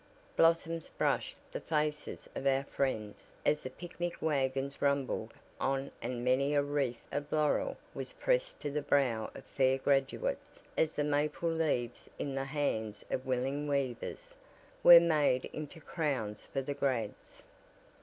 Blossoms 0.35 0.89
brushed 0.89 1.35
the 1.51 1.61
faces 1.61 2.27
of 2.35 2.47
our 2.47 2.63
friends 2.63 3.31
as 3.45 3.61
the 3.61 3.69
picnic 3.69 4.19
wagons 4.19 4.81
rumbled 4.81 5.31
on 5.59 5.91
and 6.01 6.25
many 6.25 6.55
a 6.55 6.63
wreath 6.63 7.05
of 7.11 7.31
"laurel" 7.31 7.77
was 7.93 8.13
pressed 8.13 8.59
to 8.61 8.71
the 8.71 8.81
brow 8.81 9.29
of 9.35 9.45
fair 9.45 9.77
graduates 9.77 10.63
as 10.75 10.95
the 10.95 11.03
maple 11.03 11.51
leaves 11.51 12.09
in 12.17 12.33
the 12.33 12.45
hands 12.45 13.05
of 13.11 13.27
willing 13.27 13.67
weavers, 13.67 14.33
were 14.81 14.99
made 14.99 15.45
into 15.53 15.79
crowns 15.79 16.47
for 16.47 16.63
the 16.63 16.73
"grads." 16.73 17.43